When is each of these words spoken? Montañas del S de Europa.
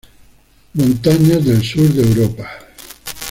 Montañas 0.73 1.45
del 1.45 1.61
S 1.61 1.77
de 1.79 2.01
Europa. 2.01 2.49